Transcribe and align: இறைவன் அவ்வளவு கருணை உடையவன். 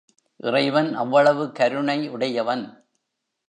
இறைவன் 0.39 0.93
அவ்வளவு 0.93 1.51
கருணை 1.51 2.09
உடையவன். 2.09 2.65